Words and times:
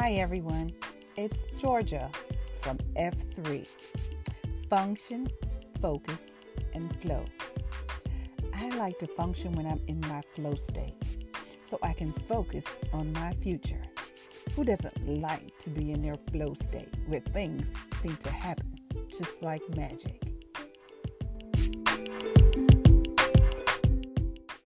Hi, 0.00 0.12
everyone. 0.12 0.72
It's 1.16 1.50
Georgia 1.58 2.08
from 2.60 2.78
F3 2.96 3.66
Function, 4.70 5.28
Focus, 5.80 6.28
and 6.72 6.94
Flow. 7.00 7.24
I 8.54 8.68
like 8.76 9.00
to 9.00 9.08
function 9.08 9.50
when 9.54 9.66
I'm 9.66 9.80
in 9.88 10.00
my 10.02 10.22
flow 10.36 10.54
state 10.54 10.94
so 11.64 11.80
I 11.82 11.94
can 11.94 12.12
focus 12.12 12.64
on 12.92 13.12
my 13.12 13.32
future. 13.32 13.82
Who 14.54 14.62
doesn't 14.62 15.20
like 15.20 15.58
to 15.58 15.70
be 15.70 15.90
in 15.90 16.00
their 16.00 16.16
flow 16.30 16.54
state 16.54 16.94
where 17.08 17.18
things 17.18 17.72
seem 18.00 18.16
to 18.18 18.30
happen 18.30 18.78
just 19.08 19.42
like 19.42 19.68
magic? 19.76 20.22